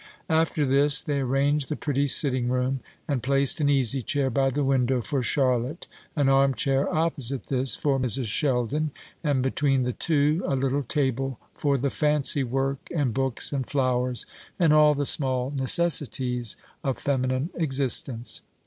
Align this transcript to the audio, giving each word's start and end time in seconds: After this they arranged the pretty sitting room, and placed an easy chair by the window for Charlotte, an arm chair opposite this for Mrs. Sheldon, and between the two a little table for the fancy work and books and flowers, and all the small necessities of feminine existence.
After 0.29 0.65
this 0.65 1.03
they 1.03 1.19
arranged 1.19 1.69
the 1.69 1.75
pretty 1.75 2.07
sitting 2.07 2.49
room, 2.49 2.79
and 3.07 3.21
placed 3.21 3.61
an 3.61 3.69
easy 3.69 4.01
chair 4.01 4.31
by 4.31 4.49
the 4.49 4.63
window 4.63 4.99
for 4.99 5.21
Charlotte, 5.21 5.85
an 6.15 6.27
arm 6.27 6.55
chair 6.55 6.91
opposite 6.91 7.49
this 7.49 7.75
for 7.75 7.99
Mrs. 7.99 8.25
Sheldon, 8.25 8.89
and 9.23 9.43
between 9.43 9.83
the 9.83 9.93
two 9.93 10.41
a 10.47 10.55
little 10.55 10.81
table 10.81 11.37
for 11.53 11.77
the 11.77 11.91
fancy 11.91 12.43
work 12.43 12.87
and 12.89 13.13
books 13.13 13.53
and 13.53 13.67
flowers, 13.69 14.25
and 14.57 14.73
all 14.73 14.95
the 14.95 15.05
small 15.05 15.51
necessities 15.51 16.55
of 16.83 16.97
feminine 16.97 17.51
existence. 17.53 18.41